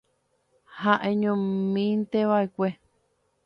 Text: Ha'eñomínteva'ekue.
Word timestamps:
Ha'eñomínteva'ekue. 0.79 2.69